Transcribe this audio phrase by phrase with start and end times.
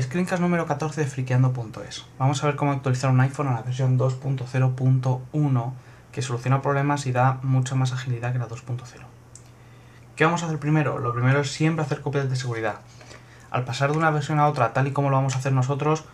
[0.00, 2.06] Screencast número 14 de friqueando.es.
[2.18, 5.72] Vamos a ver cómo actualizar un iPhone a la versión 2.0.1
[6.10, 8.80] que soluciona problemas y da mucha más agilidad que la 2.0.
[10.16, 10.98] ¿Qué vamos a hacer primero?
[10.98, 12.76] Lo primero es siempre hacer copias de seguridad.
[13.50, 16.04] Al pasar de una versión a otra, tal y como lo vamos a hacer nosotros,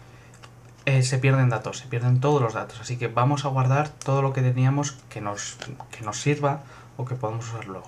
[0.84, 2.80] eh, se pierden datos, se pierden todos los datos.
[2.80, 5.56] Así que vamos a guardar todo lo que teníamos que nos,
[5.92, 6.62] que nos sirva
[6.96, 7.86] o que podamos usar luego.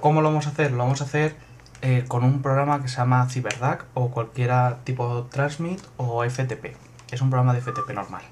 [0.00, 0.70] ¿Cómo lo vamos a hacer?
[0.70, 1.34] Lo vamos a hacer
[1.80, 6.76] eh, con un programa que se llama CyberDAC o cualquiera tipo Transmit o FTP.
[7.10, 8.22] Es un programa de FTP normal.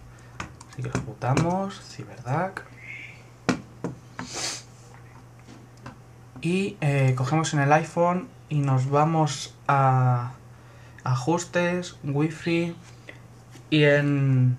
[0.72, 2.64] Así que ejecutamos CyberDAC.
[6.40, 10.32] Y eh, cogemos en el iPhone y nos vamos a
[11.04, 12.76] ajustes, wifi
[13.70, 14.56] y en,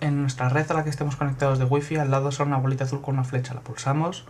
[0.00, 2.84] en nuestra red a la que estemos conectados de wifi al lado sale una bolita
[2.84, 4.24] azul con una flecha, la pulsamos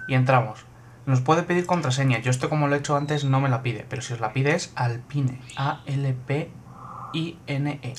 [0.08, 0.66] y entramos.
[1.06, 2.20] Nos puede pedir contraseña.
[2.20, 4.34] Yo esto como lo he hecho antes no me la pide, pero si os la
[4.34, 5.40] pide es Alpine.
[5.58, 6.54] A-L-P-I-N-E.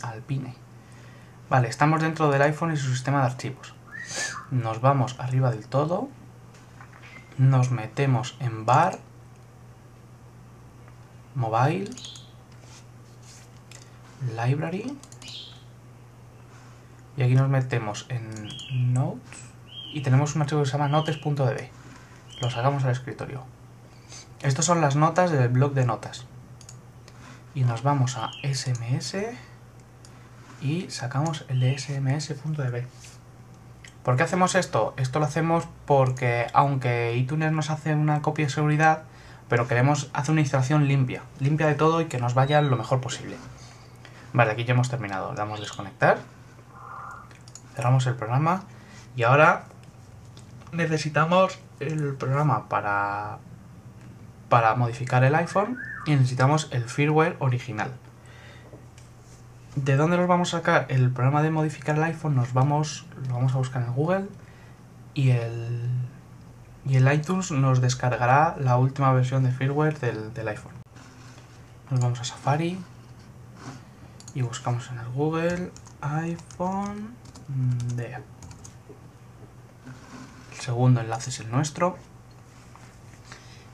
[0.03, 0.55] Alpine.
[1.49, 3.75] Vale, estamos dentro del iPhone y su sistema de archivos.
[4.51, 6.09] Nos vamos arriba del todo.
[7.39, 8.99] Nos metemos en bar.
[11.35, 11.91] Mobile
[14.37, 14.97] library.
[17.17, 18.49] Y aquí nos metemos en
[18.93, 19.41] notes.
[19.93, 21.83] Y tenemos un archivo que se llama notes.db
[22.43, 23.45] lo sacamos al escritorio.
[24.43, 26.27] Estas son las notas del blog de notas.
[27.55, 29.17] Y nos vamos a sms
[30.61, 32.87] y sacamos el de sms.db
[34.03, 34.95] ¿Por qué hacemos esto?
[34.97, 39.05] Esto lo hacemos porque aunque iTunes nos hace una copia de seguridad,
[39.49, 43.01] pero queremos hacer una instalación limpia, limpia de todo y que nos vaya lo mejor
[43.01, 43.37] posible.
[44.33, 45.35] Vale, aquí ya hemos terminado.
[45.35, 46.19] Damos desconectar.
[47.75, 48.65] Cerramos el programa.
[49.15, 49.65] Y ahora
[50.73, 53.39] necesitamos el programa para,
[54.49, 57.93] para modificar el iPhone y necesitamos el firmware original.
[59.77, 62.37] ¿De dónde nos vamos a sacar el programa de modificar el iPhone?
[62.37, 64.27] Nos vamos, lo vamos a buscar en Google
[65.15, 65.89] y el,
[66.87, 70.75] y el iTunes nos descargará la última versión de firmware del, del iPhone.
[71.91, 72.79] Nos vamos a Safari,
[74.35, 75.71] y buscamos en el Google
[76.01, 77.15] iPhone
[77.95, 78.23] de el
[80.61, 81.97] segundo enlace es el nuestro.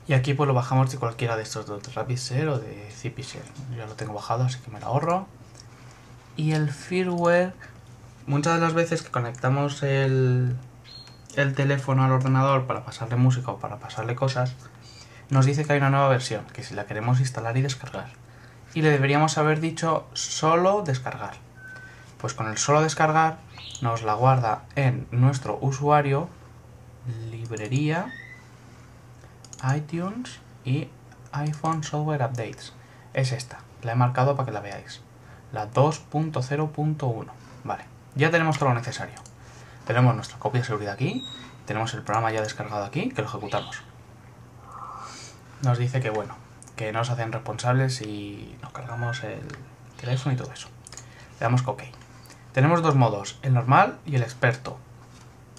[0.07, 3.45] Y aquí pues lo bajamos de cualquiera de estos dos de RapidShare o de ZippyShare
[3.77, 5.27] ya lo tengo bajado así que me lo ahorro.
[6.35, 7.53] Y el firmware
[8.25, 10.55] muchas de las veces que conectamos el,
[11.35, 14.55] el teléfono al ordenador para pasarle música o para pasarle cosas
[15.29, 18.09] nos dice que hay una nueva versión que si la queremos instalar y descargar
[18.73, 21.35] y le deberíamos haber dicho solo descargar.
[22.19, 23.37] Pues con el solo descargar
[23.81, 26.29] nos la guarda en nuestro usuario,
[27.31, 28.13] librería,
[29.75, 30.89] iTunes y
[31.31, 32.73] iPhone Software Updates.
[33.13, 35.01] Es esta, la he marcado para que la veáis.
[35.51, 37.25] La 2.0.1.
[37.63, 39.15] Vale, ya tenemos todo lo necesario.
[39.87, 41.25] Tenemos nuestra copia de seguridad aquí,
[41.65, 43.81] tenemos el programa ya descargado aquí, que lo ejecutamos.
[45.61, 46.35] Nos dice que bueno,
[46.79, 49.41] que nos hacen responsables y nos cargamos el
[49.99, 50.69] teléfono y todo eso.
[51.33, 51.83] Le damos OK.
[52.53, 54.79] Tenemos dos modos, el normal y el experto.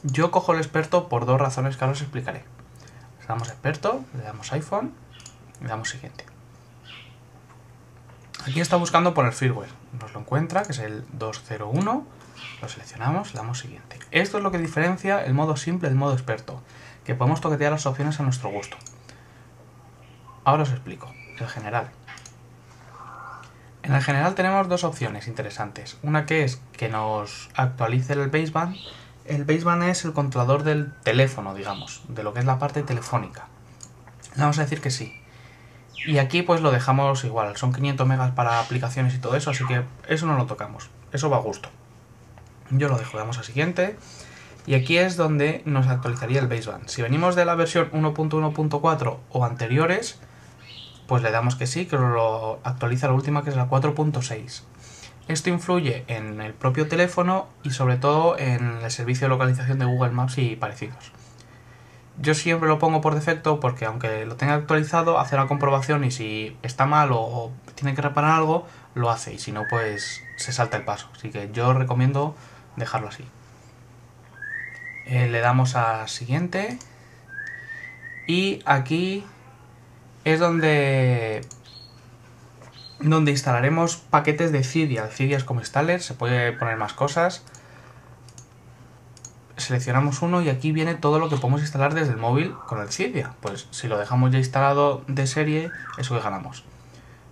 [0.03, 2.43] Yo cojo el experto por dos razones que ahora os explicaré.
[3.21, 4.95] Le damos experto, le damos iPhone,
[5.61, 6.25] le damos siguiente.
[8.47, 9.69] Aquí está buscando por el firmware.
[10.01, 12.07] Nos lo encuentra, que es el 201.
[12.63, 13.99] Lo seleccionamos, le damos siguiente.
[14.11, 16.63] Esto es lo que diferencia el modo simple del modo experto,
[17.05, 18.79] que podemos toquetear las opciones a nuestro gusto.
[20.45, 21.13] Ahora os explico.
[21.39, 21.91] El general.
[23.83, 25.97] En el general tenemos dos opciones interesantes.
[26.03, 28.77] Una que es que nos actualice el baseband.
[29.25, 33.49] El baseband es el controlador del teléfono, digamos, de lo que es la parte telefónica.
[34.37, 35.17] vamos a decir que sí.
[36.07, 39.67] Y aquí pues lo dejamos igual, son 500 megas para aplicaciones y todo eso, así
[39.67, 41.69] que eso no lo tocamos, eso va a gusto.
[42.71, 43.97] Yo lo dejo, damos a siguiente.
[44.67, 46.89] Y aquí es donde nos actualizaría el baseband.
[46.89, 50.21] Si venimos de la versión 1.1.4 o anteriores,
[51.11, 54.63] pues le damos que sí, que lo actualiza la última que es la 4.6.
[55.27, 59.87] Esto influye en el propio teléfono y sobre todo en el servicio de localización de
[59.87, 61.11] Google Maps y parecidos.
[62.21, 66.13] Yo siempre lo pongo por defecto porque aunque lo tenga actualizado, hace la comprobación y
[66.13, 70.53] si está mal o tiene que reparar algo, lo hace y si no, pues se
[70.53, 71.09] salta el paso.
[71.17, 72.37] Así que yo recomiendo
[72.77, 73.25] dejarlo así.
[75.07, 76.79] Eh, le damos a siguiente
[78.29, 79.27] y aquí
[80.33, 81.43] es donde
[83.01, 85.07] donde instalaremos paquetes de Cydia.
[85.09, 87.43] Cydia es como installer, se puede poner más cosas.
[89.57, 92.89] Seleccionamos uno y aquí viene todo lo que podemos instalar desde el móvil con el
[92.89, 93.35] Cydia.
[93.41, 96.65] Pues si lo dejamos ya instalado de serie, eso que ganamos.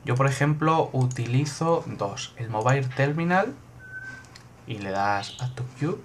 [0.05, 2.35] Yo, por ejemplo, utilizo dos.
[2.37, 3.55] El Mobile Terminal
[4.67, 5.99] y le das Add to Queue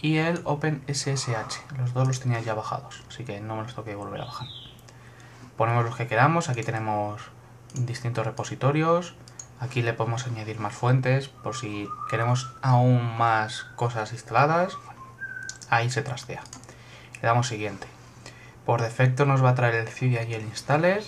[0.00, 1.76] y el OpenSSH.
[1.76, 4.48] Los dos los tenía ya bajados, así que no me los toque volver a bajar.
[5.58, 7.20] Ponemos los que queramos, aquí tenemos
[7.74, 9.16] distintos repositorios,
[9.58, 14.78] aquí le podemos añadir más fuentes por si queremos aún más cosas instaladas,
[15.68, 16.42] ahí se trastea.
[17.20, 17.88] Le damos siguiente.
[18.64, 21.02] Por defecto nos va a traer el Cydia y el installer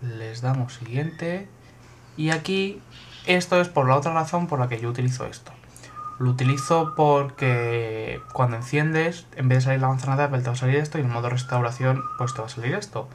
[0.00, 1.48] les damos siguiente
[2.16, 2.82] y aquí
[3.26, 5.52] esto es por la otra razón por la que yo utilizo esto.
[6.18, 10.52] Lo utilizo porque cuando enciendes, en vez de salir la manzana de Apple, te va
[10.52, 13.08] a salir esto y en modo restauración, pues te va a salir esto.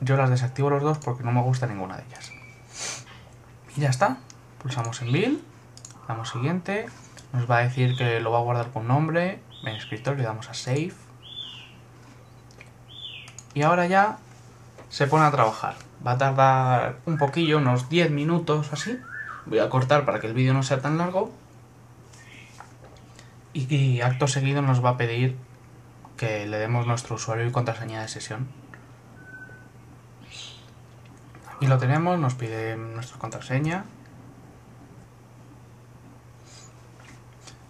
[0.00, 2.32] Yo las desactivo los dos porque no me gusta ninguna de ellas.
[3.76, 4.18] Y ya está.
[4.60, 5.40] Pulsamos en Build,
[6.08, 6.86] damos siguiente,
[7.32, 10.48] nos va a decir que lo va a guardar con nombre, en escritorio le damos
[10.50, 10.92] a Save.
[13.54, 14.18] Y ahora ya
[14.88, 15.76] se pone a trabajar.
[16.06, 18.98] Va a tardar un poquillo, unos 10 minutos así.
[19.46, 21.32] Voy a cortar para que el vídeo no sea tan largo.
[23.52, 25.36] Y, acto seguido nos va a pedir
[26.16, 28.48] que le demos nuestro usuario y contraseña de sesión.
[31.60, 33.84] Y lo tenemos, nos pide nuestra contraseña.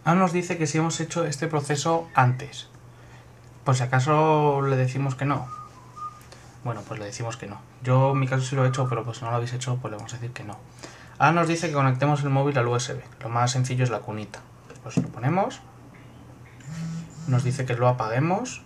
[0.04, 2.68] Ahora nos dice que si hemos hecho este proceso antes.
[3.64, 5.48] Por si acaso le decimos que no,
[6.64, 7.60] bueno, pues le decimos que no.
[7.82, 9.78] Yo en mi caso sí lo he hecho, pero pues si no lo habéis hecho,
[9.80, 10.58] pues le vamos a decir que no.
[11.18, 13.00] Ahora nos dice que conectemos el móvil al USB.
[13.20, 14.40] Lo más sencillo es la cunita.
[14.82, 15.60] Pues lo ponemos.
[17.30, 18.60] Nos dice que lo apaguemos.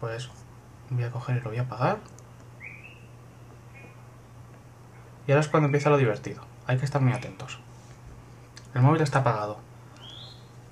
[0.00, 0.28] Pues
[0.90, 1.98] voy a coger y lo voy a apagar.
[5.28, 6.42] Y ahora es cuando empieza lo divertido.
[6.66, 7.60] Hay que estar muy atentos.
[8.74, 9.58] El móvil está apagado.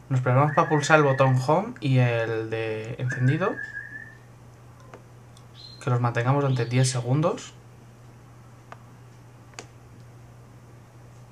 [0.08, 3.52] Nos preparamos para pulsar el botón Home y el de encendido
[5.82, 7.55] que los mantengamos durante 10 segundos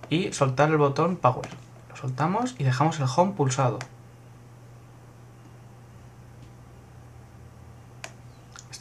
[0.09, 1.51] y soltar el botón Power.
[1.89, 3.81] Lo soltamos y dejamos el Home pulsado.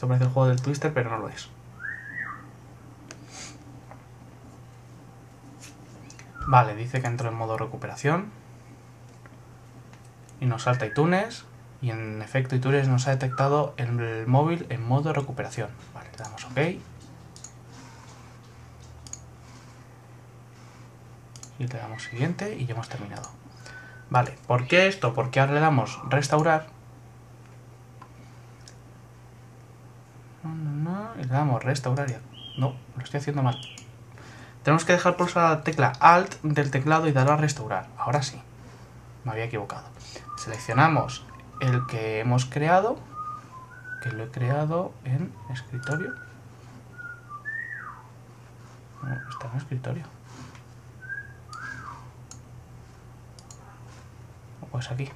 [0.00, 1.50] Esto parece el juego del Twister, pero no lo es.
[6.46, 8.30] Vale, dice que entro en modo recuperación.
[10.40, 11.44] Y nos salta iTunes
[11.82, 15.68] y en efecto iTunes nos ha detectado el móvil en modo recuperación.
[15.92, 16.58] Vale, le damos OK.
[21.58, 23.28] Y le damos siguiente y ya hemos terminado.
[24.08, 25.12] Vale, ¿por qué esto?
[25.12, 26.80] Porque ahora le damos restaurar.
[31.18, 32.20] y le damos restaurar ya.
[32.58, 33.58] No, lo estoy haciendo mal.
[34.64, 37.86] Tenemos que dejar pulsar la tecla Alt del teclado y darle a restaurar.
[37.96, 38.40] Ahora sí.
[39.24, 39.84] Me había equivocado.
[40.36, 41.24] Seleccionamos
[41.60, 42.98] el que hemos creado,
[44.02, 46.14] que lo he creado en escritorio.
[49.30, 50.04] Está en escritorio.
[54.70, 55.10] Pues aquí.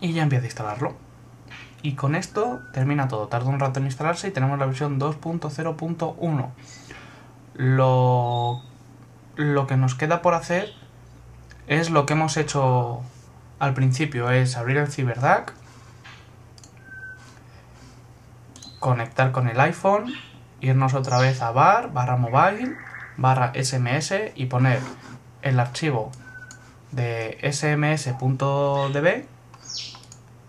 [0.00, 0.94] Y ya empieza a instalarlo.
[1.82, 3.28] Y con esto termina todo.
[3.28, 6.50] Tarda un rato en instalarse y tenemos la versión 2.0.1.
[7.54, 8.62] Lo
[9.38, 10.72] lo que nos queda por hacer
[11.68, 13.02] es lo que hemos hecho
[13.60, 15.52] al principio, es abrir el CyberDAC,
[18.80, 20.12] conectar con el iPhone,
[20.60, 22.76] irnos otra vez a bar, barra mobile,
[23.16, 24.80] barra sms y poner
[25.42, 26.10] el archivo
[26.90, 29.24] de sms.db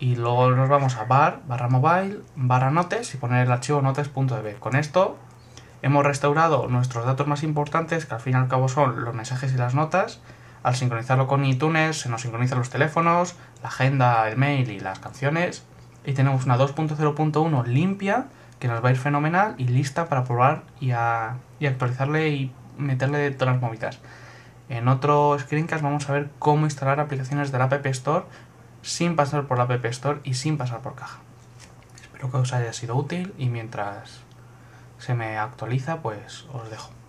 [0.00, 4.58] y luego nos vamos a bar, barra mobile, barra notes y poner el archivo notes.db.
[4.58, 5.18] Con esto
[5.82, 9.54] Hemos restaurado nuestros datos más importantes, que al fin y al cabo son los mensajes
[9.54, 10.20] y las notas.
[10.62, 14.98] Al sincronizarlo con iTunes se nos sincronizan los teléfonos, la agenda, el mail y las
[14.98, 15.64] canciones.
[16.04, 18.26] Y tenemos una 2.0.1 limpia
[18.58, 23.54] que nos va a ir fenomenal y lista para probar y, actualizarle y meterle todas
[23.54, 24.00] las movidas.
[24.68, 28.26] En otro screencast vamos a ver cómo instalar aplicaciones de la App Store
[28.82, 31.20] sin pasar por la App Store y sin pasar por caja.
[32.00, 34.20] Espero que os haya sido útil y mientras
[34.98, 36.99] se me actualiza, pues os dejo.